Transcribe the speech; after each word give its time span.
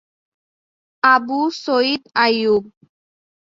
Abu 1.03 1.39
Sayeed 1.63 2.03
Ayub 2.15 2.63